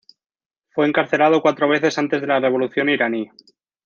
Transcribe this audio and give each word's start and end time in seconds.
Fue 0.71 0.87
encarcelado 0.87 1.43
cuatro 1.43 1.69
veces 1.69 1.99
antes 1.99 2.21
de 2.21 2.25
la 2.25 2.39
Revolución 2.39 2.89
iraní. 2.89 3.29